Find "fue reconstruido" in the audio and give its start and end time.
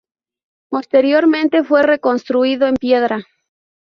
1.63-2.65